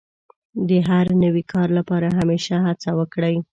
د 0.67 0.71
هر 0.89 1.05
نوي 1.23 1.43
کار 1.53 1.67
لپاره 1.77 2.07
همېشه 2.19 2.55
هڅه 2.65 2.89
وکړئ. 2.99 3.35